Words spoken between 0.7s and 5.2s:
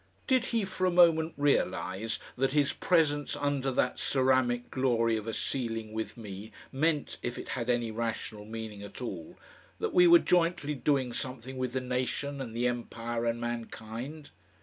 a moment realise that his presence under that ceramic glory